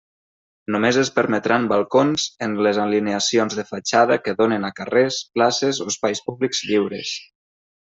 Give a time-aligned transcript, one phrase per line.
[0.75, 5.89] Només es permetran balcons en les alineacions de fatxada que donen a carrers, places o
[5.95, 7.17] espais públics lliures.